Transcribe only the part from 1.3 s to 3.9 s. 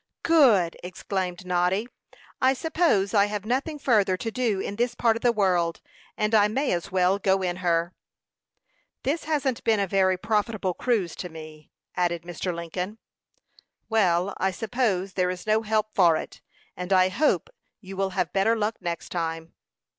Noddy. "I suppose I have nothing